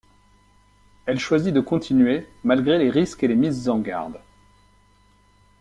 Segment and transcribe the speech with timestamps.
[1.05, 4.19] Elle choisit de continuer malgré les risques et les mises en garde.